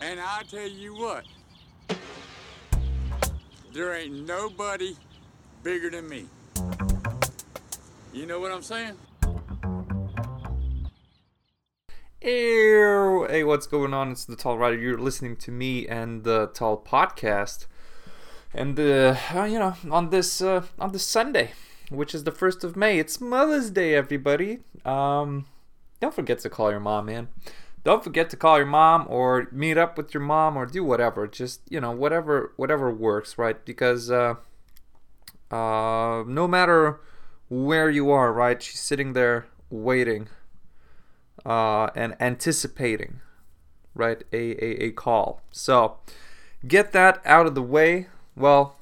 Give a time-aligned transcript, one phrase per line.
[0.00, 1.24] And I tell you what,
[3.72, 4.96] there ain't nobody
[5.62, 6.26] bigger than me.
[8.12, 8.96] You know what I'm saying?
[13.30, 14.10] Hey, what's going on?
[14.10, 14.76] It's the Tall Rider.
[14.76, 17.64] You're listening to me and the Tall Podcast,
[18.52, 21.52] and uh, uh, you know, on this uh, on this Sunday,
[21.88, 24.58] which is the first of May, it's Mother's Day, everybody.
[24.84, 25.46] Um,
[26.00, 27.28] don't forget to call your mom, man.
[27.82, 31.26] Don't forget to call your mom or meet up with your mom or do whatever.
[31.26, 33.64] Just you know, whatever whatever works, right?
[33.64, 34.34] Because uh,
[35.50, 37.00] uh, no matter
[37.48, 38.62] where you are, right?
[38.62, 40.28] She's sitting there waiting
[41.44, 43.20] uh, and anticipating,
[43.94, 44.22] right?
[44.32, 45.42] A, a, a call.
[45.50, 45.98] So
[46.66, 48.08] get that out of the way.
[48.36, 48.76] Well,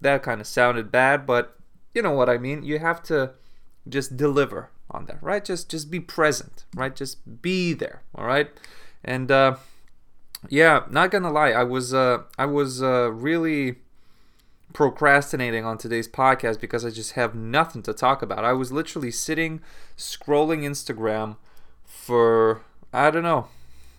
[0.00, 1.56] that kind of sounded bad, but
[1.94, 2.62] you know what I mean.
[2.62, 3.32] You have to
[3.88, 5.44] just deliver on that, right?
[5.44, 6.94] Just just be present, right?
[6.94, 8.50] Just be there, all right?
[9.04, 9.56] And uh,
[10.48, 13.76] yeah, not gonna lie, I was uh, I was uh, really
[14.72, 18.44] procrastinating on today's podcast because I just have nothing to talk about.
[18.44, 19.60] I was literally sitting
[19.96, 21.36] scrolling Instagram
[21.84, 23.48] for I don't know,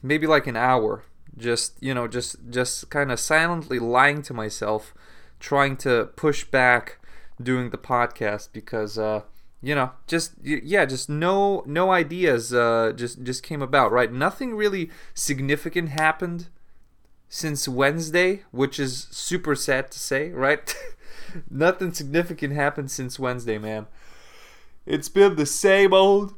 [0.01, 1.03] maybe like an hour.
[1.37, 4.93] Just you know, just just kind of silently lying to myself,
[5.39, 6.97] trying to push back
[7.41, 9.21] doing the podcast because uh,
[9.61, 13.91] you know, just yeah, just no no ideas uh, just just came about.
[13.91, 16.47] Right, nothing really significant happened
[17.29, 20.31] since Wednesday, which is super sad to say.
[20.31, 20.75] Right,
[21.49, 23.85] nothing significant happened since Wednesday, man.
[24.87, 26.33] It's been the same old,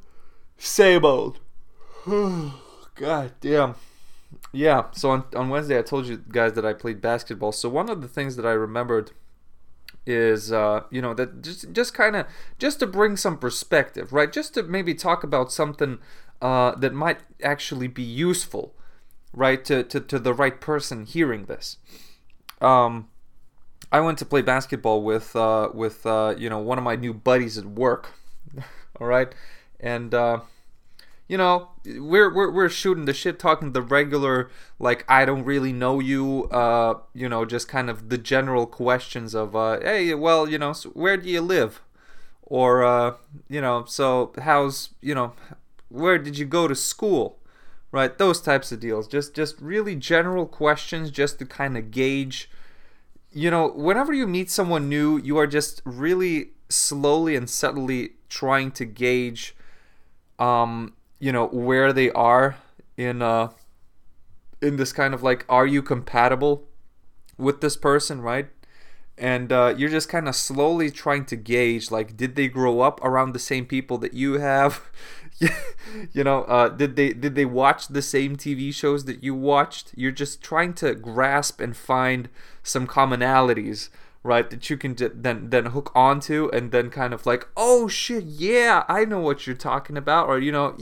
[0.57, 1.39] same old.
[2.05, 3.75] God damn.
[4.51, 7.53] Yeah, so on, on Wednesday I told you guys that I played basketball.
[7.53, 9.11] So one of the things that I remembered
[10.05, 12.27] is uh, you know that just just kind of
[12.59, 14.31] just to bring some perspective, right?
[14.31, 15.99] Just to maybe talk about something
[16.41, 18.75] uh, that might actually be useful,
[19.33, 19.63] right?
[19.65, 21.77] To, to to the right person hearing this.
[22.61, 23.09] Um,
[23.91, 27.13] I went to play basketball with uh, with uh, you know one of my new
[27.13, 28.13] buddies at work.
[28.99, 29.33] All right,
[29.79, 30.41] and uh,
[31.27, 35.71] you know, we're, we're we're shooting the shit, talking the regular like I don't really
[35.71, 40.49] know you, uh, you know, just kind of the general questions of, uh, hey, well,
[40.49, 41.81] you know, so where do you live,
[42.43, 43.15] or uh,
[43.49, 45.33] you know, so how's you know,
[45.89, 47.39] where did you go to school,
[47.91, 48.17] right?
[48.17, 52.49] Those types of deals, just just really general questions, just to kind of gauge.
[53.31, 58.71] You know, whenever you meet someone new, you are just really slowly and subtly trying
[58.71, 59.55] to gauge
[60.39, 60.91] um
[61.23, 62.57] you know where they are
[62.97, 63.47] in uh
[64.61, 66.67] in this kind of like are you compatible
[67.37, 68.47] with this person right?
[69.15, 72.99] And uh, you're just kind of slowly trying to gauge like did they grow up
[73.05, 74.81] around the same people that you have?
[76.13, 79.91] You know uh, did they did they watch the same tv shows that you watched?
[79.95, 82.29] You're just trying to grasp and find
[82.63, 83.89] some commonalities
[84.23, 88.23] right that you can then then hook onto and then kind of like oh shit
[88.23, 90.75] yeah i know what you're talking about or you know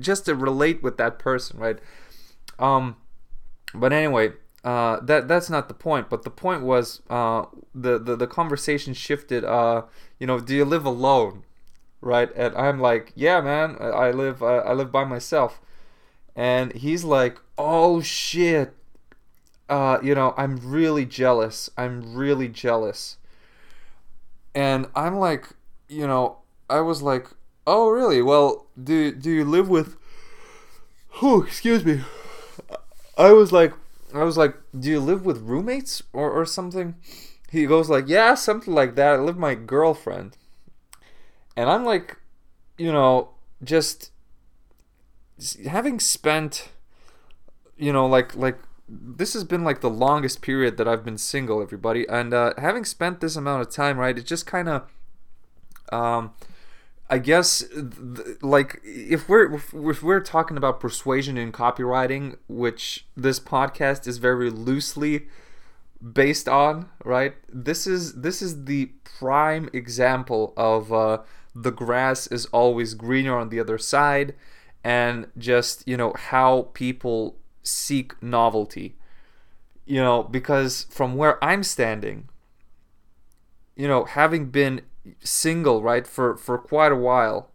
[0.00, 1.78] just to relate with that person right
[2.58, 2.96] um
[3.74, 4.32] but anyway
[4.64, 6.08] uh, that that's not the point.
[6.08, 7.44] But the point was uh,
[7.74, 9.44] the, the the conversation shifted.
[9.44, 9.82] Uh,
[10.18, 11.44] you know, do you live alone,
[12.00, 12.30] right?
[12.34, 15.60] And I'm like, yeah, man, I live I live by myself.
[16.34, 18.74] And he's like, oh shit,
[19.68, 21.70] uh, you know, I'm really jealous.
[21.76, 23.16] I'm really jealous.
[24.54, 25.48] And I'm like,
[25.88, 26.38] you know,
[26.68, 27.28] I was like,
[27.66, 28.22] oh really?
[28.22, 29.96] Well, do do you live with?
[31.22, 32.00] Oh, excuse me.
[33.16, 33.72] I was like,
[34.12, 36.96] I was like, do you live with roommates or or something?
[37.50, 39.14] He goes like, yeah, something like that.
[39.14, 40.36] I live with my girlfriend.
[41.56, 42.16] And I'm like,
[42.76, 43.30] you know,
[43.62, 44.10] just
[45.68, 46.70] having spent,
[47.76, 48.58] you know, like like
[48.88, 52.84] this has been like the longest period that I've been single, everybody, and uh, having
[52.84, 54.82] spent this amount of time, right, it just kind of,
[55.90, 56.32] um,
[57.08, 63.40] I guess, th- like if we're if we're talking about persuasion in copywriting, which this
[63.40, 65.26] podcast is very loosely
[66.12, 67.34] based on, right?
[67.48, 68.86] This is this is the
[69.18, 71.18] prime example of uh,
[71.54, 74.34] the grass is always greener on the other side,
[74.82, 78.96] and just you know how people seek novelty.
[79.86, 82.28] You know, because from where I'm standing,
[83.76, 84.82] you know, having been
[85.20, 87.50] single, right, for, for quite a while,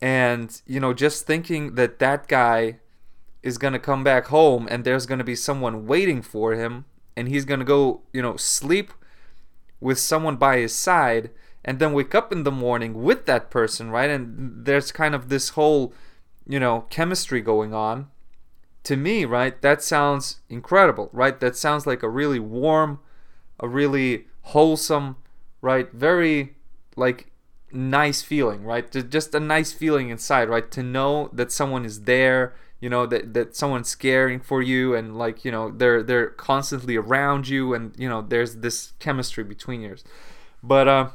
[0.00, 2.78] and, you know, just thinking that that guy
[3.42, 6.84] is going to come back home and there's going to be someone waiting for him
[7.16, 8.92] and he's going to go, you know, sleep
[9.80, 11.30] with someone by his side
[11.64, 14.10] and then wake up in the morning with that person, right?
[14.10, 15.92] And there's kind of this whole,
[16.46, 18.08] you know, chemistry going on
[18.88, 21.38] to me, right, that sounds incredible, right?
[21.40, 23.00] That sounds like a really warm,
[23.60, 24.24] a really
[24.54, 25.16] wholesome,
[25.60, 25.92] right?
[25.92, 26.56] Very
[26.96, 27.30] like
[27.70, 28.90] nice feeling, right?
[29.10, 30.70] Just a nice feeling inside, right?
[30.70, 35.18] To know that someone is there, you know, that that someone's caring for you and
[35.18, 39.82] like, you know, they're they're constantly around you and, you know, there's this chemistry between
[39.82, 40.02] yours.
[40.62, 41.08] But uh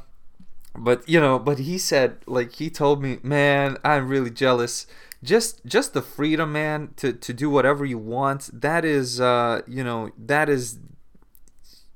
[0.76, 4.86] but you know, but he said like he told me, "Man, I'm really jealous."
[5.24, 8.50] Just just the freedom, man, to to do whatever you want.
[8.52, 10.78] That is uh, you know, that is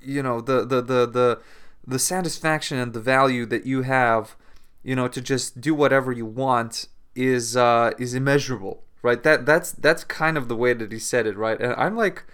[0.00, 1.40] you know, the the the the
[1.86, 4.36] the satisfaction and the value that you have
[4.82, 9.22] you know to just do whatever you want is uh is immeasurable right?
[9.22, 11.60] That that's that's kind of the way that he said it right?
[11.60, 12.24] And i'm like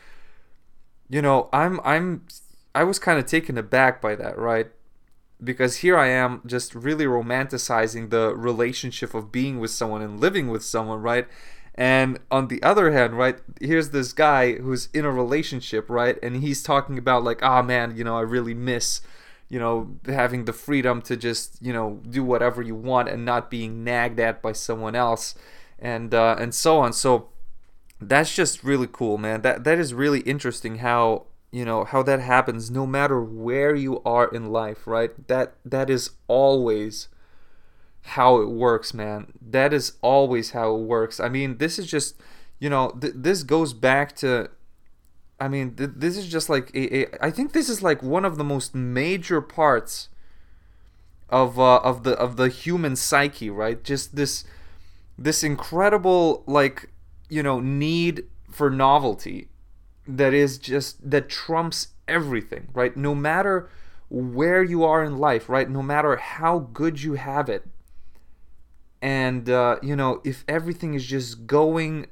[1.09, 2.27] you know i'm i'm
[2.75, 4.69] i was kind of taken aback by that right
[5.45, 10.49] because here i am just really romanticizing the relationship of being with someone and living
[10.49, 11.27] with someone right
[11.75, 16.37] and on the other hand right here's this guy who's in a relationship right and
[16.37, 19.01] he's talking about like ah oh, man you know i really miss
[19.49, 23.51] you know, having the freedom to just, you know, do whatever you want and not
[23.51, 25.35] being nagged at by someone else
[25.79, 26.93] and uh, and so on.
[26.93, 27.29] So
[28.01, 29.43] that's just really cool, man.
[29.43, 34.03] That that is really interesting how, you know, how that happens no matter where you
[34.03, 35.13] are in life, right?
[35.29, 37.07] That that is always
[38.03, 39.33] how it works, man.
[39.41, 41.21] That is always how it works.
[41.21, 42.17] I mean, this is just,
[42.59, 44.51] you know, th- this goes back to
[45.39, 48.25] I mean, th- this is just like a, a, I think this is like one
[48.25, 50.09] of the most major parts
[51.29, 53.81] of uh, of the of the human psyche, right?
[53.85, 54.45] Just this
[55.17, 56.91] this incredible like
[57.29, 59.51] you know need for novelty
[60.07, 62.97] that is just that trumps everything, right?
[62.97, 63.69] No matter
[64.11, 65.69] where you are in life, right?
[65.69, 67.67] No matter how good you have it,
[69.01, 72.07] and uh, you know if everything is just going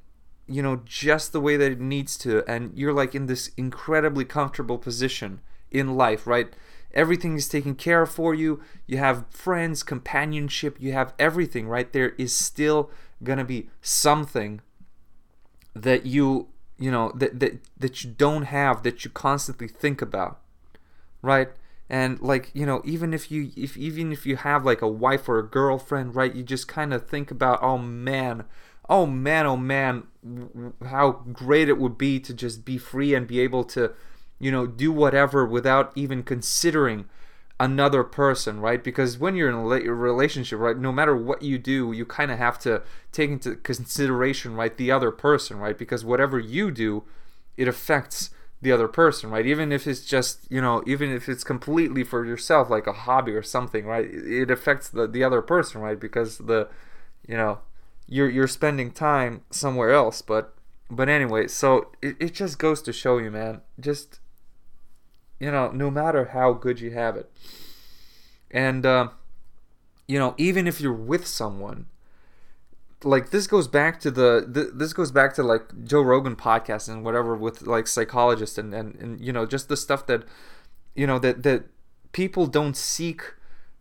[0.47, 4.25] you know, just the way that it needs to, and you're like in this incredibly
[4.25, 5.41] comfortable position
[5.71, 6.53] in life, right?
[6.93, 8.61] Everything is taken care of for you.
[8.87, 11.91] You have friends, companionship, you have everything, right?
[11.91, 12.91] There is still
[13.23, 14.61] gonna be something
[15.75, 16.49] that you,
[16.82, 20.40] you know, that that, that you don't have that you constantly think about,
[21.23, 21.49] right?
[21.88, 25.29] And like, you know, even if you if even if you have like a wife
[25.29, 28.44] or a girlfriend, right, you just kind of think about, oh man,
[28.88, 30.05] oh man, oh man,
[30.84, 33.93] how great it would be to just be free and be able to,
[34.40, 37.05] you know, do whatever without even considering
[37.62, 38.82] another person, right?
[38.82, 42.38] Because when you're in a relationship, right, no matter what you do, you kind of
[42.38, 42.82] have to
[43.12, 45.79] take into consideration, right, the other person, right?
[45.79, 47.05] Because whatever you do,
[47.56, 48.31] it affects
[48.61, 49.47] the other person, right?
[49.47, 53.32] Even if it's just, you know, even if it's completely for yourself, like a hobby
[53.32, 54.08] or something, right?
[54.12, 55.99] It affects the, the other person, right?
[55.99, 56.69] Because the,
[57.29, 57.61] you know,
[58.08, 60.20] you're you're spending time somewhere else.
[60.20, 60.55] But
[60.91, 63.61] but anyway, so it, it just goes to show you, man.
[63.79, 64.19] Just
[65.43, 67.29] you know, no matter how good you have it,
[68.53, 69.09] and uh,
[70.06, 71.87] you know, even if you're with someone,
[73.03, 76.89] like this goes back to the, the, this goes back to like Joe Rogan podcast
[76.89, 80.23] and whatever with like psychologists and, and and you know just the stuff that
[80.94, 81.65] you know that that
[82.12, 83.35] people don't seek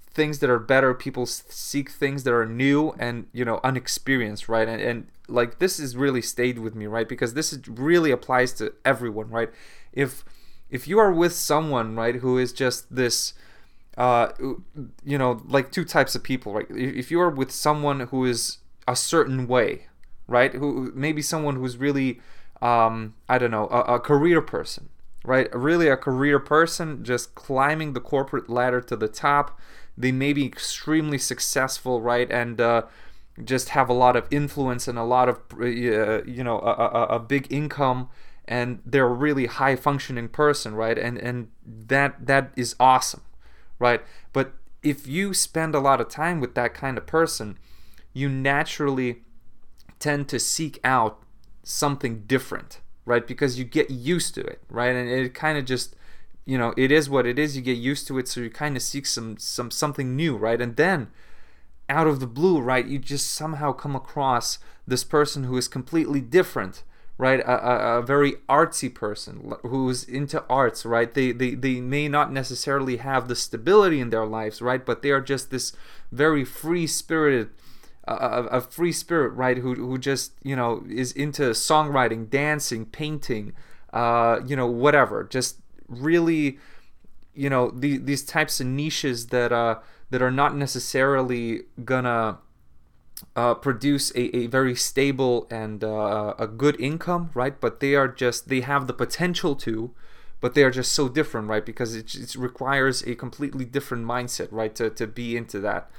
[0.10, 0.96] things that are better.
[0.96, 4.68] People seek things that are new and you know unexperienced right?
[4.68, 7.08] And, and like this has really stayed with me right?
[7.08, 9.52] Because this is, really applies to everyone right?
[9.94, 10.26] If
[10.72, 13.34] if you are with someone right who is just this
[13.98, 14.30] uh
[15.04, 16.68] you know like two types of people right?
[16.70, 19.88] If you are with someone who is a certain way
[20.28, 22.22] right who maybe someone who's really
[22.62, 24.90] um i don't know a, a career person
[25.24, 25.54] right?
[25.54, 29.60] Really a career person just climbing the corporate ladder to the top.
[29.98, 32.30] They may be extremely successful, right?
[32.32, 32.84] And uh,
[33.44, 37.04] just have a lot of influence and a lot of, uh, you know, a, a,
[37.16, 38.10] a big income
[38.48, 40.98] and they're a really high functioning person, right?
[40.98, 43.22] And and that that is awesome,
[43.80, 44.02] right?
[44.34, 47.58] But if you spend a lot of time with that kind of person,
[48.14, 49.22] you naturally
[50.00, 51.24] tend to seek out
[51.64, 53.26] something different, right?
[53.26, 54.96] Because you get used to it, right?
[54.96, 55.96] And it kind of just
[56.46, 58.76] you know it is what it is you get used to it so you kind
[58.76, 61.08] of seek some some something new right and then
[61.88, 64.58] out of the blue right you just somehow come across
[64.88, 66.84] this person who is completely different
[67.22, 67.40] right?
[67.42, 71.14] A, a, a very artsy person who's into arts right?
[71.14, 74.84] They, they they may not necessarily have the stability in their lives right?
[74.84, 75.72] But they are just this
[76.12, 77.52] very free spirited
[78.06, 79.60] a, a free spirit right?
[79.60, 83.54] Who, who just you know is into songwriting dancing painting
[83.94, 85.24] uh, you know whatever.
[85.24, 86.58] Just really
[87.36, 89.76] you know the, these types of niches that uh
[90.10, 92.40] that are not necessarily gonna
[93.36, 97.60] uh, produce a, a very stable and uh, a good income, right?
[97.60, 99.92] But they are just they have the potential to,
[100.40, 101.66] but they are just so different, right?
[101.66, 105.90] Because it, it requires a completely different mindset, right, to to be into that.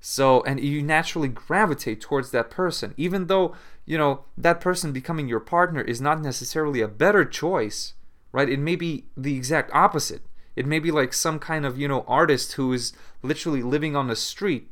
[0.00, 3.54] So and you naturally gravitate towards that person, even though
[3.84, 7.94] you know that person becoming your partner is not necessarily a better choice,
[8.32, 8.48] right?
[8.48, 10.22] It may be the exact opposite.
[10.54, 12.92] It may be like some kind of you know artist who is
[13.22, 14.70] literally living on the street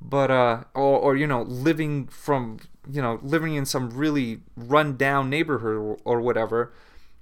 [0.00, 2.58] but uh or, or you know living from
[2.90, 6.72] you know living in some really run down neighborhood or, or whatever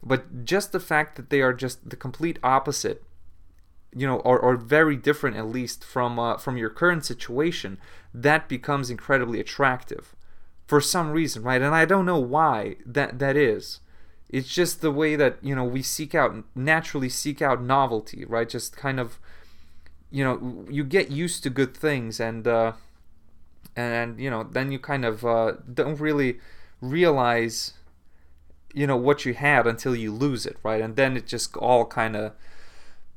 [0.03, 3.03] but just the fact that they are just the complete opposite
[3.95, 7.79] you know or, or very different at least from uh, from your current situation
[8.13, 10.15] that becomes incredibly attractive
[10.67, 11.63] for some reason right?
[11.63, 13.81] And i don't know why that that is.
[14.29, 18.49] It's just the way that you know we seek out naturally seek out novelty right?
[18.49, 19.19] Just kind of
[20.11, 22.73] you know you get used to good things and uh,
[23.75, 26.39] and you know then you kind of uh, don't really
[26.81, 27.75] realize
[28.73, 30.81] you know what you had until you lose it right?
[30.81, 32.33] And then it just all kind of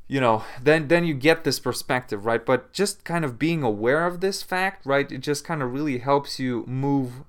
[0.07, 2.45] you know then then you get this perspective right?
[2.45, 5.99] But just kind of being aware of this fact right it just kind of really
[5.99, 7.23] helps you move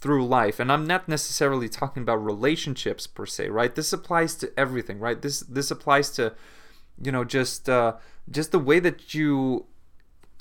[0.00, 0.58] through life.
[0.58, 3.74] And i'm not necessarily talking about relationships per se right?
[3.74, 5.20] This applies to everything right?
[5.20, 6.34] This this applies to
[7.00, 7.94] you know just uh
[8.30, 9.66] just the way that you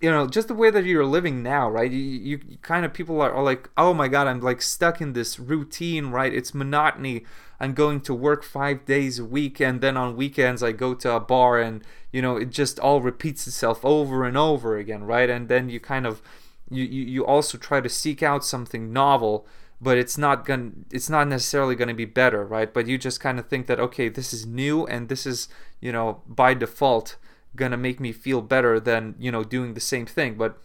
[0.02, 1.92] you know just the way that you're living now right?
[1.92, 5.14] You, you, kind of people are, are, like oh my god i'm like stuck in
[5.14, 6.34] this routine right?
[6.34, 7.26] It's monotony.
[7.60, 11.12] I'm going to work five days a week and then on weekends i go to
[11.12, 15.30] a bar and you know it just all repeats itself over and over again right?
[15.30, 16.22] And then you kind of
[16.70, 19.46] you, you, you also try to seek out something novel
[19.82, 22.74] but it's not going it's not necessarily going to be better right?
[22.74, 25.48] But you just kind of think that okay this is new and this is
[25.80, 27.18] you know by default
[27.56, 30.36] gonna make me feel better than you know doing the same thing.
[30.36, 30.58] But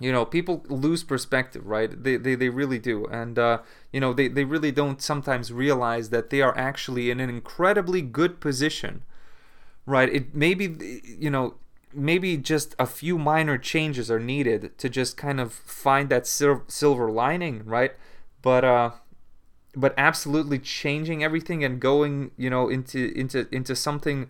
[0.00, 2.02] you know people lose perspective right?
[2.02, 3.04] They they, they really do.
[3.06, 3.58] And uh,
[3.92, 8.02] you know they, they really don't sometimes realize that they are actually in an incredibly
[8.02, 9.02] good position
[9.86, 10.08] right?
[10.08, 11.54] It maybe you know
[11.92, 16.62] maybe just a few minor changes are needed to just kind of find that sil-
[16.68, 17.92] silver lining right
[18.42, 18.90] but uh
[19.74, 24.28] but absolutely changing everything and going you know into into into something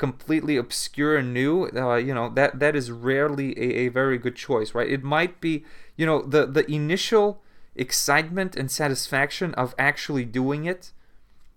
[0.00, 4.34] completely obscure and new, uh, you know, that that is rarely a, a very good
[4.34, 4.90] choice, right?
[4.90, 5.62] It might be,
[5.94, 7.42] you know, the the initial
[7.76, 10.92] excitement and satisfaction of actually doing it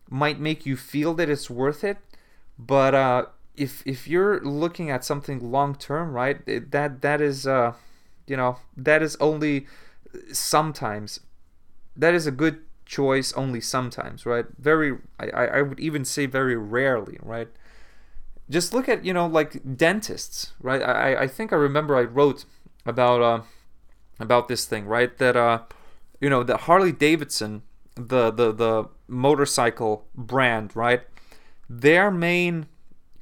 [0.10, 1.98] might make you feel that it's worth it,
[2.60, 7.48] but uh, if if you're looking at something long term, right, it, that that is,
[7.48, 7.74] uh,
[8.27, 9.67] you know, that is only
[10.33, 11.22] sometimes.
[11.95, 14.45] That is a good choice only sometimes, right?
[14.57, 17.50] Very, I, I would even say very rarely, right?
[18.50, 22.45] just look at you know like dentists right i i think i remember i wrote
[22.85, 23.41] about uh
[24.19, 25.59] about this thing right that uh
[26.19, 27.62] you know the harley davidson
[27.95, 31.03] the the the motorcycle brand right
[31.69, 32.67] their main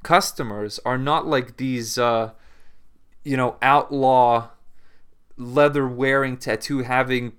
[0.02, 2.30] customers are not like these uh
[3.24, 4.48] you know outlaw
[5.36, 7.32] leather wearing tattoo having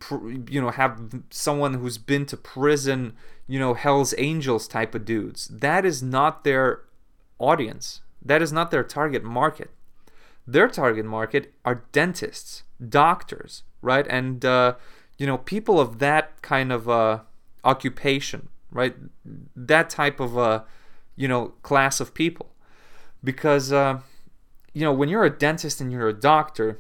[0.50, 3.14] you know have someone who's been to prison
[3.48, 6.82] you know hell's angels type of dudes that is not their
[7.44, 8.02] audience.
[8.22, 9.70] That is not their target market.
[10.48, 14.08] Their target market are dentists, doctors, right?
[14.10, 14.76] And, uh,
[15.18, 17.20] you know, people of that kind of uh,
[17.64, 18.96] occupation, right?
[19.56, 20.64] That type of, uh,
[21.16, 22.50] you know, class of people.
[23.24, 24.00] Because, uh,
[24.74, 26.80] you know, when you're a dentist and you're a doctor,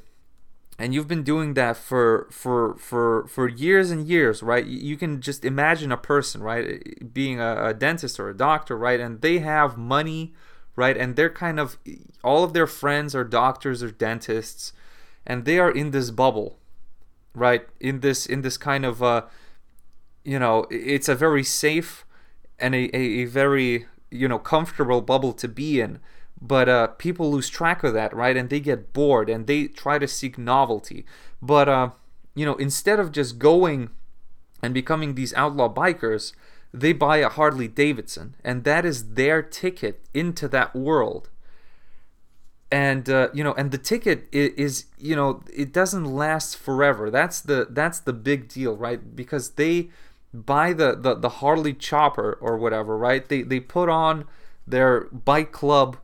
[0.80, 4.65] and you've been doing that for for for for years and years right?
[4.65, 7.13] You can just imagine a person right?
[7.13, 9.00] Being a, a, dentist or a doctor right?
[9.00, 10.34] And they have money
[10.75, 10.98] right?
[10.98, 11.77] And they're kind of
[12.24, 14.74] all of their friends are doctors or dentists
[15.25, 16.58] and they are in this bubble
[17.36, 17.68] right?
[17.80, 19.24] In this in this kind of uh
[20.24, 22.06] you know it's a very safe
[22.58, 26.00] and a, a, a very you know comfortable bubble to be in
[26.43, 29.97] but uh, people lose track of that right and they get bored and they try
[29.97, 31.05] to seek novelty.
[31.41, 31.89] But uh,
[32.35, 33.89] you know instead of just going
[34.62, 36.33] and becoming these outlaw bikers
[36.73, 41.29] they buy a harley davidson and that is their ticket into that world.
[42.69, 47.09] And uh, you know and the ticket is, is, you know it doesn't last forever.
[47.09, 49.91] That's the that's the big deal right because they
[50.33, 53.29] buy the the, the harley chopper or whatever right?
[53.29, 54.25] They they put on
[54.67, 55.97] their bike club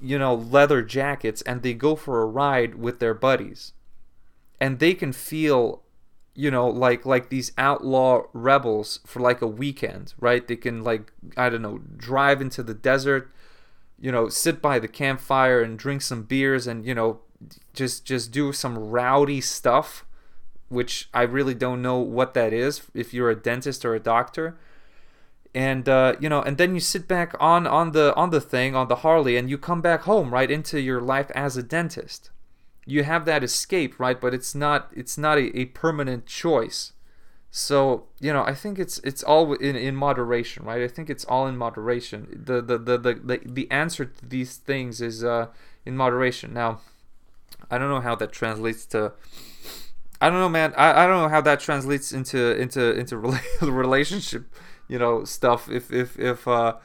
[0.00, 3.72] you know, leather jackets and they go for a ride with their buddies.
[4.60, 5.82] And they can feel,
[6.34, 10.46] you know, like like these outlaw rebels for like a weekend, right?
[10.46, 13.30] They can like I don't know, drive into the desert,
[14.00, 17.20] you know, sit by the campfire and drink some beers and, you know,
[17.72, 20.04] just just do some rowdy stuff
[20.68, 24.58] which I really don't know what that is if you're a dentist or a doctor.
[25.54, 28.76] And uh, you know, and then you sit back on on the on the thing
[28.76, 32.30] on the Harley, and you come back home right into your life as a dentist.
[32.84, 34.20] You have that escape, right?
[34.20, 36.92] But it's not it's not a, a permanent choice.
[37.50, 40.82] So you know, I think it's it's all in, in moderation, right?
[40.82, 42.42] I think it's all in moderation.
[42.44, 45.46] The the the the the, the answer to these things is uh,
[45.86, 46.52] in moderation.
[46.52, 46.80] Now,
[47.70, 49.12] I don't know how that translates to.
[50.20, 50.74] I don't know, man.
[50.76, 53.16] I, I don't know how that translates into into into
[53.62, 54.54] relationship,
[54.88, 55.70] you know, stuff.
[55.70, 56.76] If if if uh,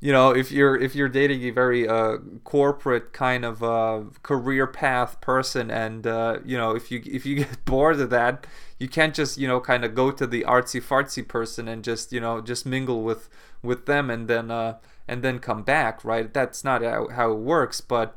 [0.00, 4.66] you know, if you're if you're dating a very uh, corporate kind of uh, career
[4.66, 8.46] path person, and uh, you know, if you if you get bored of that,
[8.78, 12.12] you can't just you know kind of go to the artsy fartsy person and just
[12.12, 13.28] you know just mingle with
[13.62, 16.32] with them and then uh, and then come back, right?
[16.32, 18.16] That's not how, how it works, but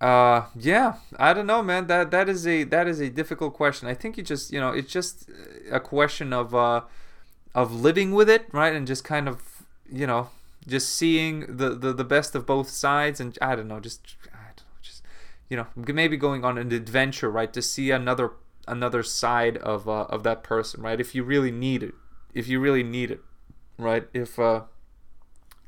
[0.00, 3.86] uh yeah i don't know man that that is a that is a difficult question
[3.86, 5.28] i think you just you know it's just
[5.70, 6.80] a question of uh
[7.54, 8.74] of living with it right?
[8.74, 10.30] And just kind of you know
[10.66, 14.52] just seeing the the, the best of both sides and i don't know just i
[14.56, 15.02] don't know just
[15.48, 17.52] you know maybe going on an adventure right?
[17.52, 18.32] To see another
[18.68, 21.00] another side of uh, of that person right?
[21.00, 21.94] If you really need it
[22.34, 23.20] if you really need it
[23.78, 24.06] right?
[24.12, 24.62] If uh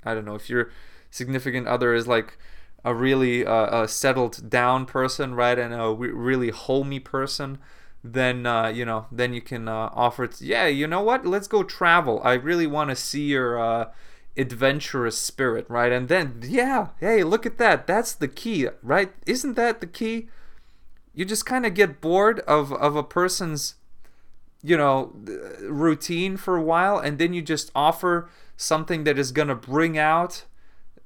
[0.05, 0.71] i don't know if your
[1.11, 2.39] significant other is like
[2.85, 7.59] a really uh, a settled down person, right, and a really homey person,
[8.05, 10.27] then uh, you know, then you can uh, offer.
[10.27, 11.25] T- yeah, you know what?
[11.27, 12.21] Let's go travel.
[12.25, 13.91] I really want to see your uh,
[14.37, 15.93] adventurous spirit, right?
[15.93, 17.87] And then, yeah, hey, look at that.
[17.87, 19.13] That's the key, right?
[19.27, 20.29] Isn't that the key?
[21.15, 23.77] You just kind of get bored of of a person's,
[24.63, 25.15] you know,
[25.61, 30.45] routine for a while, and then you just offer something that is gonna bring out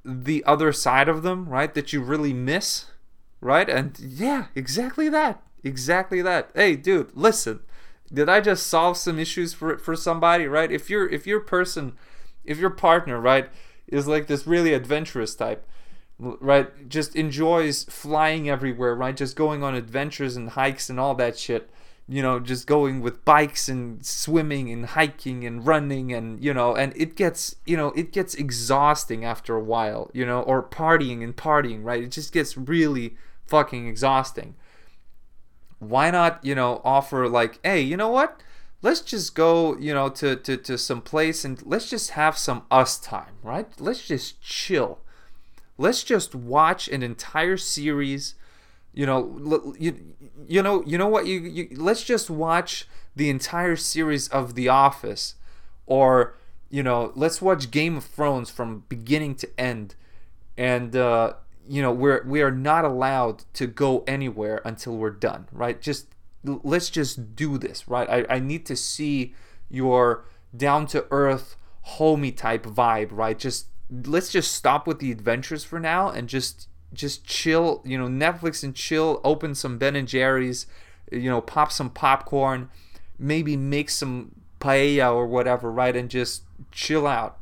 [0.03, 1.73] the other side of them, right?
[1.73, 2.85] That you really miss,
[3.41, 3.69] right?
[3.69, 5.43] And yeah, exactly that.
[5.67, 6.49] Exactly that.
[6.55, 7.59] Hey, dude, listen.
[8.11, 10.71] Did I just solve some issues for for somebody, right?
[10.71, 11.93] If your if your person,
[12.45, 13.49] if your partner, right,
[13.87, 15.67] is like this really adventurous type,
[16.17, 16.87] right?
[16.87, 19.15] Just enjoys flying everywhere, right?
[19.15, 21.69] Just going on adventures and hikes and all that shit
[22.07, 26.73] you know just going with bikes and swimming and hiking and running and you know
[26.75, 31.23] and it gets you know it gets exhausting after a while you know or partying
[31.23, 34.55] and partying right it just gets really fucking exhausting
[35.79, 38.41] why not you know offer like hey you know what?
[38.81, 42.63] Let's just go you know to to, to some place and let's just have some
[42.69, 43.67] us time right?
[43.79, 44.99] Let's just chill.
[45.77, 48.35] Let's just watch an entire series.
[48.93, 50.15] You know you,
[50.47, 51.27] you know you know what?
[51.27, 55.35] You, you let's just watch the entire series of the office
[55.85, 56.35] or
[56.69, 59.95] you know let's watch game of thrones from beginning to end.
[60.57, 61.33] And uh,
[61.67, 66.07] you know we're we are not allowed to go anywhere until we're done right just
[66.43, 69.33] let's just do this right i, I need to see
[69.69, 70.25] your
[70.55, 73.67] down to earth homey type vibe right just
[74.05, 78.63] let's just stop with the adventures for now and just just chill, you know, Netflix
[78.63, 80.67] and chill, open some Ben and Jerry's,
[81.11, 82.69] you know, pop some popcorn,
[83.19, 85.95] maybe make some paella or whatever, right?
[85.95, 87.37] And just chill out.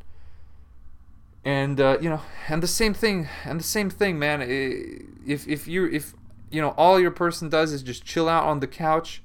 [1.45, 4.41] And uh, you know, and the same thing, and the same thing, man.
[4.41, 6.15] If if you if
[6.49, 9.21] you know all your person does is just chill out on the couch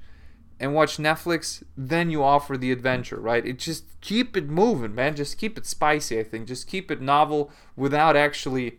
[0.61, 3.47] and watch Netflix, then you offer the adventure, right?
[3.47, 5.17] It just keep it moving, man.
[5.17, 6.21] Just keep it spicy.
[6.21, 8.79] I think just keep it novel without actually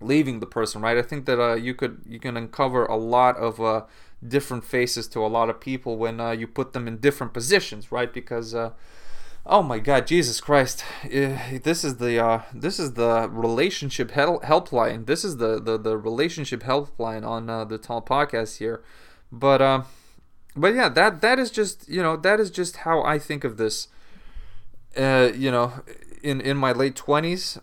[0.00, 0.98] leaving the person, right?
[0.98, 3.84] I think that uh, you could you can uncover a lot of uh,
[4.26, 7.90] different faces to a lot of people when uh, you put them in different positions,
[7.90, 8.12] right?
[8.12, 8.72] Because uh,
[9.46, 14.40] oh my God, Jesus Christ, eh, this is the uh, this is the relationship hel-
[14.40, 15.06] helpline.
[15.06, 18.82] This is the, the the relationship helpline on uh, the Tall Podcast here,
[19.32, 19.84] but um,
[20.56, 23.56] but yeah, that that is just you know that is just how I think of
[23.56, 23.88] this.
[24.96, 25.72] Uh, you know,
[26.22, 27.58] in in my late twenties,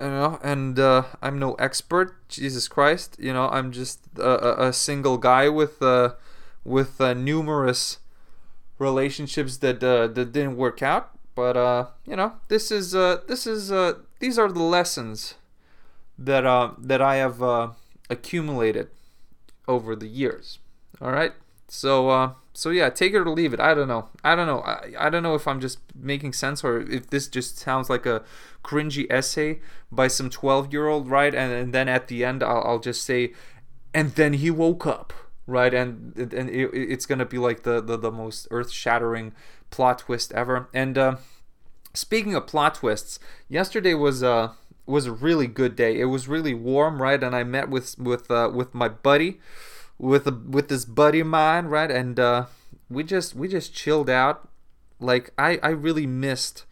[0.00, 4.72] you know and uh, i'm no expert jesus christ you know i'm just a, a
[4.72, 6.14] single guy with uh,
[6.64, 7.98] with uh, numerous
[8.80, 13.46] relationships that uh, that didn't work out but uh, you know this is uh, this
[13.46, 15.34] is uh, these are the lessons
[16.18, 17.68] that uh, that i have uh,
[18.10, 18.88] accumulated
[19.70, 20.58] over the years.
[21.00, 21.32] All right?
[21.68, 23.60] So uh, so yeah take it or leave it.
[23.60, 24.08] I don't know.
[24.24, 24.60] I don't know.
[24.60, 28.04] I, I don't know if i'm just making sense or if this just sounds like
[28.04, 28.22] a
[28.64, 31.34] cringy essay by some 12 year old right?
[31.34, 33.32] And, and then at the end I'll, I'll just say
[33.94, 35.12] and then he woke up
[35.46, 39.32] right and and it, it's gonna be like the the, the most earth-shattering
[39.70, 41.16] plot twist ever and uh,
[41.94, 44.52] speaking of plot twists yesterday was uh
[44.86, 48.30] was a really good day it was really warm right and i met with with
[48.30, 49.38] uh, with my buddy
[50.00, 51.90] with a with this buddy of mine, right?
[51.90, 52.46] And uh,
[52.88, 54.48] we just we just chilled out.
[54.98, 56.64] Like I I really missed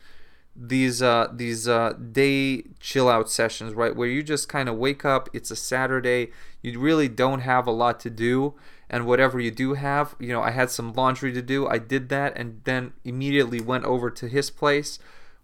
[0.60, 3.94] these uh these uh day chill out sessions, right?
[3.94, 5.28] Where you just kind of wake up.
[5.32, 6.32] It's a Saturday.
[6.62, 8.54] You really don't have a lot to do,
[8.90, 11.68] and whatever you do have, you know, I had some laundry to do.
[11.68, 14.98] I did that, and then immediately went over to his place.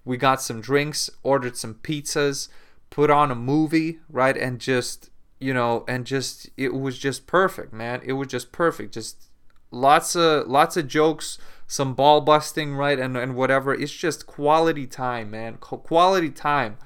[0.05, 2.49] We got some drinks, ordered some pizzas,
[2.91, 7.73] put on a movie, right, and just you know, and just it was just perfect,
[7.73, 8.01] man.
[8.05, 8.95] It was just perfect.
[8.95, 9.29] Just
[9.71, 13.75] lots of lots of jokes, some ball busting, right, and and whatever.
[13.75, 15.57] It's just quality time, man.
[15.57, 16.77] Quality time,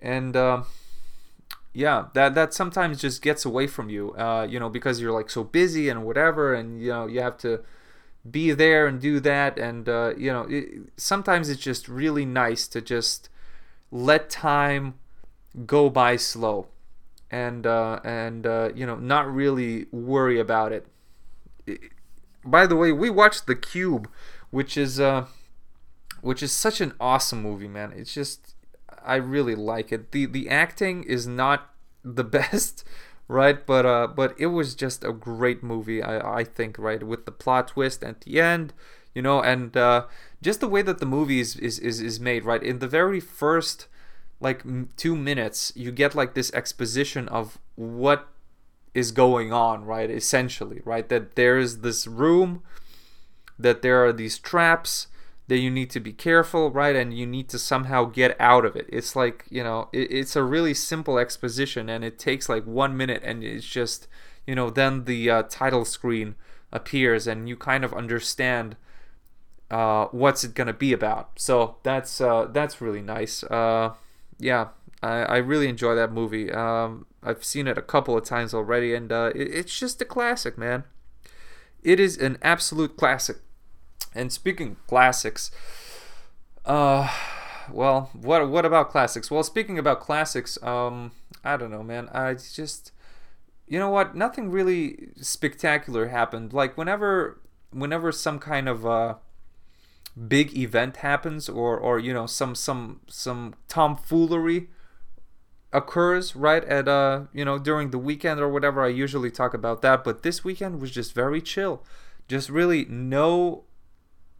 [0.00, 0.62] and uh,
[1.72, 5.30] yeah, that that sometimes just gets away from you, uh, you know, because you're like
[5.30, 7.60] so busy and whatever, and you know you have to
[8.30, 10.66] be there and do that, and uh, you know it,
[10.96, 13.28] sometimes it's just really nice to just
[13.90, 14.94] let time
[15.66, 16.66] go by slow
[17.32, 20.86] and uh, and uh, you know not really worry about it.
[22.44, 24.08] By the way, we watched The Cube,
[24.50, 25.26] which is uh,
[26.20, 27.92] which is such an awesome movie, man.
[27.94, 28.54] It's just
[29.04, 30.12] I really like it.
[30.12, 31.70] the The acting is not
[32.04, 32.84] the best,
[33.28, 33.64] right?
[33.64, 36.02] But uh, but it was just a great movie.
[36.02, 38.72] I I think right with the plot twist at the end,
[39.14, 40.06] you know, and uh,
[40.42, 42.62] just the way that the movie is is is, is made, right?
[42.62, 43.86] In the very first
[44.40, 44.64] like
[44.96, 48.28] two minutes, you get like this exposition of what
[48.94, 50.10] is going on, right?
[50.10, 51.08] Essentially, right?
[51.08, 52.62] That there is this room,
[53.58, 55.06] that there are these traps,
[55.48, 56.94] that you need to be careful, right?
[56.94, 58.86] And you need to somehow get out of it.
[58.88, 62.96] It's like, you know, it, it's a really simple exposition and it takes like one
[62.96, 64.08] minute and it's just,
[64.46, 66.36] you know, then the uh, title screen
[66.72, 68.76] appears and you kind of understand.
[69.70, 71.30] Uh, what's it gonna be about?
[71.36, 73.42] So that's uh, that's really nice.
[73.44, 73.94] Uh,
[74.38, 74.68] yeah,
[75.02, 76.50] I, I really enjoy that movie.
[76.52, 80.04] Um, I've seen it a couple of times already, and uh, it, it's just a
[80.04, 80.84] classic, man.
[81.82, 83.38] It is an absolute classic.
[84.14, 85.50] And speaking classics,
[86.66, 87.10] uh,
[87.70, 89.30] well, what what about classics?
[89.30, 91.12] Well, speaking about classics, um,
[91.42, 92.08] I don't know, man.
[92.12, 92.92] I just,
[93.66, 94.14] you know what?
[94.14, 96.52] Nothing really spectacular happened.
[96.52, 99.14] Like whenever, whenever some kind of uh
[100.28, 104.68] big event happens or or you know some some some tomfoolery
[105.72, 109.82] occurs right at uh you know during the weekend or whatever i usually talk about
[109.82, 111.82] that but this weekend was just very chill
[112.28, 113.64] just really no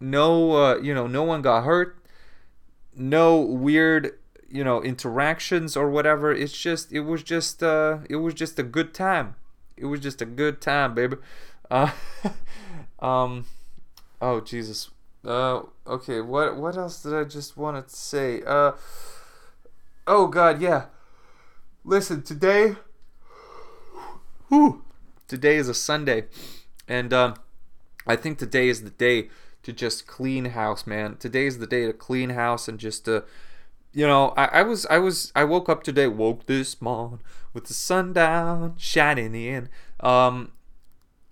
[0.01, 1.97] no uh, you know no one got hurt
[2.95, 4.19] no weird
[4.49, 8.63] you know interactions or whatever it's just it was just uh it was just a
[8.63, 9.35] good time
[9.77, 11.17] it was just a good time baby
[11.71, 11.91] uh
[13.01, 13.47] um
[14.21, 14.91] oh jesus
[15.25, 16.21] uh, okay.
[16.21, 18.43] What what else did I just want to say?
[18.45, 18.73] Uh,
[20.07, 20.87] oh God, yeah.
[21.85, 22.77] Listen, today.
[24.49, 24.85] Whew,
[25.27, 26.27] today is a Sunday,
[26.87, 27.35] and um,
[28.07, 29.31] I think today is the day
[29.65, 31.17] to just clean house, man.
[31.17, 33.25] Today is the day to clean house and just to,
[33.93, 37.21] you know, I, I was I was I woke up today, woke this morning
[37.53, 39.69] with the sun down, shining in.
[39.99, 40.53] Um,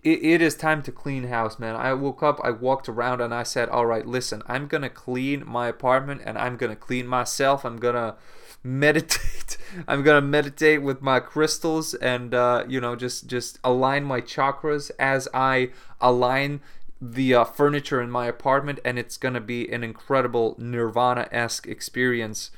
[0.03, 1.77] it, it is time to clean house, man.
[1.77, 5.45] I woke up, I walked around, and I said, all right, listen, I'm to clean
[5.47, 7.65] my apartment and I'm to clean myself.
[7.65, 8.17] I'm to
[8.63, 9.57] meditate.
[9.89, 14.91] I'm to meditate with my crystals and, uh, you know, just, just align my chakras
[14.99, 15.71] as I
[16.01, 16.61] align
[17.01, 18.81] the uh, furniture in my apartment.
[18.85, 22.51] And it's to be an incredible Nirvana esque experience.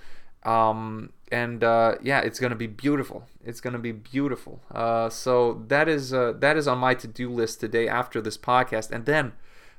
[0.45, 3.27] Um, and uh, yeah, it's gonna be beautiful.
[3.45, 4.61] It's gonna be beautiful.
[4.71, 8.91] Uh, so that is uh, that is on my to-do list today after this podcast,
[8.91, 9.33] and then,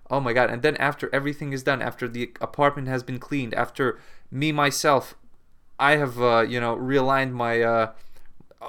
[0.09, 3.53] oh my god, and then after everything is done, after the apartment has been cleaned,
[3.53, 3.99] after
[4.31, 5.15] me myself,
[5.83, 7.91] I have uh, you know realigned my uh,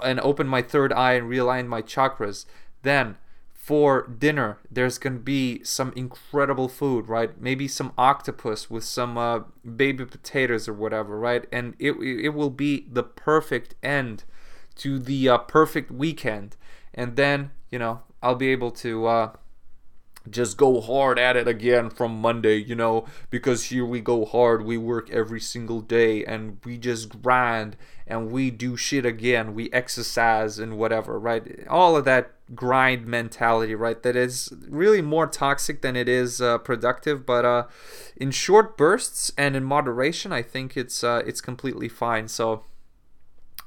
[0.02, 2.44] and opened my third eye and realigned my chakras.
[2.82, 3.16] Then
[3.52, 7.40] for dinner there's going to be some incredible food right?
[7.40, 9.40] Maybe some octopus with some uh,
[9.76, 11.46] baby potatoes or whatever right?
[11.52, 14.24] And it, it will be the perfect end
[14.76, 16.56] to the uh, perfect weekend.
[16.92, 19.32] And then you know i'll be able to uh,
[20.30, 24.64] just go hard at it again from Monday, you know, because here we go hard.
[24.64, 29.54] We work every single day and we just grind and we do shit again.
[29.54, 31.66] We exercise and whatever, right?
[31.68, 34.02] All of that grind mentality, right?
[34.02, 37.26] That is really more toxic than it is uh, productive.
[37.26, 37.64] But uh,
[38.16, 42.28] in short bursts and in moderation, I think it's uh, it's completely fine.
[42.28, 42.64] So,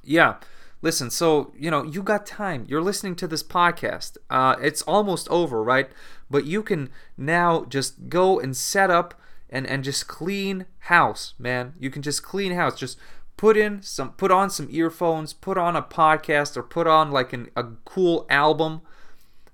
[0.04, 0.36] yeah
[0.82, 5.28] listen so you know you got time you're listening to this podcast uh, it's almost
[5.30, 5.90] over right
[6.30, 9.14] but you can now just go and set up
[9.50, 11.74] and and just clean house man.
[11.80, 12.78] You can just clean house.
[12.78, 12.98] Just
[13.38, 17.32] put in some put on some earphones put on a podcast or put on like
[17.32, 18.82] an, a cool album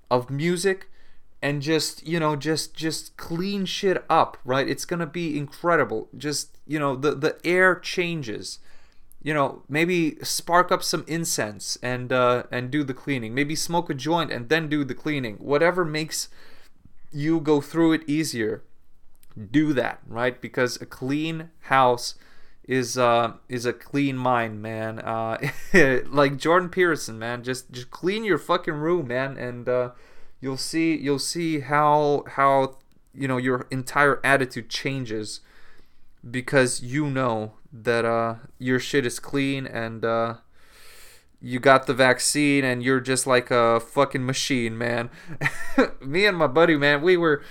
[0.09, 0.89] of music
[1.41, 4.67] and just you know just just clean shit up right?
[4.67, 6.07] It's gonna be incredible.
[6.17, 8.59] Just you know the the air changes.
[9.21, 13.35] You know maybe spark up some incense and uh and do the cleaning.
[13.35, 15.35] Maybe smoke a joint and then do the cleaning.
[15.35, 16.29] Whatever makes
[17.13, 18.63] you go through it easier
[19.51, 20.39] do that right?
[20.39, 22.15] Because a clean house
[22.67, 24.99] is uh is a clean mind man.
[24.99, 25.37] Uh
[26.07, 29.89] like jordan peterson man just just clean your fucking room man and uh
[30.39, 32.77] you'll see you'll see how how
[33.13, 35.41] you know your entire attitude changes
[36.29, 40.35] because you know that uh your shit is clean and uh
[41.45, 45.09] you got the vaccine and you're just like a fucking machine, man.
[46.01, 47.43] Me and my buddy, man, we were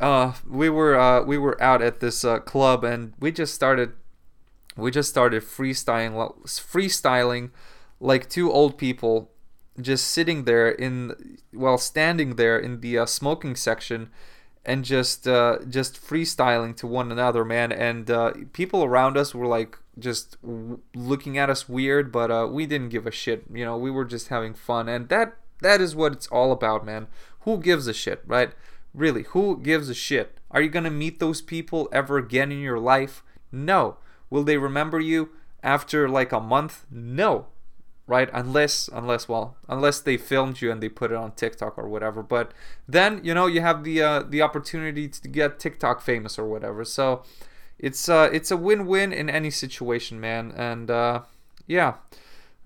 [0.00, 3.92] uh we were uh we were out at this uh, club and we just started
[4.76, 6.12] we just started freestyling
[6.44, 7.50] freestyling
[8.00, 9.30] like two old people
[9.80, 14.10] just sitting there in while standing there in the uh, smoking section
[14.64, 17.72] and just uh, just freestyling to one another man.
[17.72, 22.48] And uh, people around us were like just w- looking at us weird but uh,
[22.50, 23.76] we didn't give a shit you know?
[23.76, 24.88] We were just having fun.
[24.88, 27.06] And that that is what it's all about man.
[27.40, 28.52] Who gives a shit right?
[28.92, 30.38] Really who gives a shit?
[30.50, 33.22] Are you gonna meet those people ever again in your life?
[33.52, 33.98] No.
[34.30, 35.30] Will they remember you
[35.62, 36.84] after like a month?
[36.90, 37.46] No
[38.06, 38.28] right?
[38.32, 42.22] Unless unless well unless they filmed you and they put it on TikTok or whatever.
[42.22, 42.52] But
[42.88, 46.84] then you know you have the uh, the opportunity to get TikTok famous or whatever.
[46.84, 47.22] So
[47.78, 50.52] it's uh it's a win-win in any situation man.
[50.56, 51.22] And uh
[51.66, 51.94] yeah.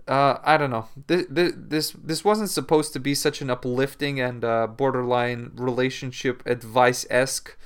[0.07, 0.89] Uh, I don't know.
[1.07, 7.05] This, this this wasn't supposed to be such an uplifting and uh, borderline relationship advice
[7.11, 7.59] esque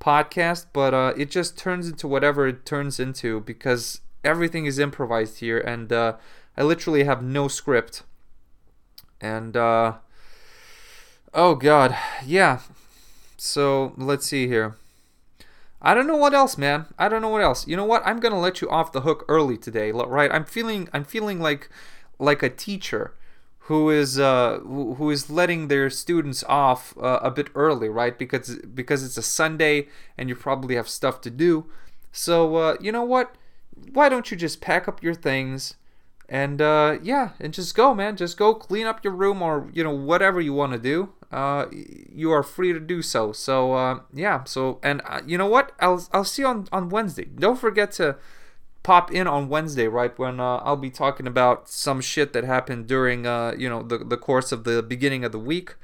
[0.00, 5.40] podcast, but uh, it just turns into whatever it turns into because everything is improvised
[5.40, 6.14] here, and uh,
[6.58, 8.02] I literally have no script.
[9.20, 9.94] And uh
[11.32, 12.58] oh god, yeah.
[13.36, 14.76] So let's see here.
[15.80, 16.86] I don't know what else, man.
[16.98, 17.68] I don't know what else.
[17.68, 18.02] You know what?
[18.04, 20.32] I'm gonna let you off the hook early today, right?
[20.32, 21.70] I'm feeling I'm feeling like
[22.18, 23.14] like a teacher
[23.60, 28.18] who is uh who is letting their students off uh, a bit early, right?
[28.18, 31.66] Because because it's a Sunday and you probably have stuff to do.
[32.10, 33.36] So uh, you know what?
[33.92, 35.76] Why don't you just pack up your things?
[36.28, 38.16] And uh, yeah, and just go, man.
[38.16, 41.10] Just go clean up your room or you know whatever you want to do.
[41.32, 43.32] Uh, you are free to do so.
[43.32, 44.44] So uh, yeah.
[44.44, 45.72] So and uh, you know what?
[45.80, 47.24] I'll I'll see you on on Wednesday.
[47.24, 48.16] Don't forget to
[48.82, 52.86] pop in on Wednesday, right when uh, I'll be talking about some shit that happened
[52.86, 55.76] during uh, you know the the course of the beginning of the week.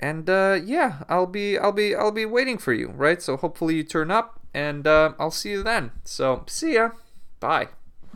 [0.00, 3.20] And yeah, I'll be I'll be I'll be waiting for you, right?
[3.22, 5.92] So hopefully you turn up, and I'll see you then.
[6.02, 6.90] So see ya.
[7.38, 7.68] Bye.